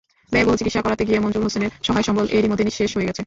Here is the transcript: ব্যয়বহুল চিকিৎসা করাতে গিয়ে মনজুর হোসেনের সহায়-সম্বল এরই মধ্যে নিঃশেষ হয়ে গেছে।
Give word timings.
ব্যয়বহুল 0.31 0.57
চিকিৎসা 0.57 0.81
করাতে 0.81 1.03
গিয়ে 1.05 1.19
মনজুর 1.19 1.43
হোসেনের 1.43 1.71
সহায়-সম্বল 1.83 2.25
এরই 2.31 2.49
মধ্যে 2.49 2.67
নিঃশেষ 2.67 2.91
হয়ে 2.95 3.07
গেছে। 3.07 3.19